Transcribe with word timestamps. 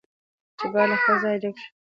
جبار 0.59 0.87
له 0.91 0.95
خپل 1.01 1.15
ځايه 1.23 1.37
جګ 1.43 1.55
شو. 1.61 1.69